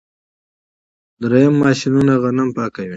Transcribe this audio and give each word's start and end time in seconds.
دریم 1.21 1.53
ماشینونه 1.63 2.13
غنم 2.21 2.49
پاکوي. 2.55 2.89